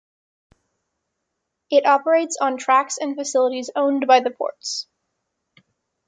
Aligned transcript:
It 1.69 1.85
operates 1.85 2.35
on 2.41 2.57
tracks 2.57 2.97
and 2.99 3.15
facilities 3.15 3.69
owned 3.75 4.07
by 4.07 4.19
the 4.19 4.31
ports. 4.31 4.87